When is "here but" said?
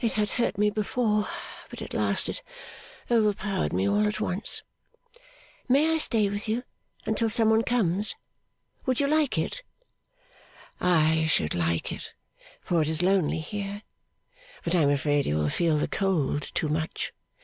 13.38-14.74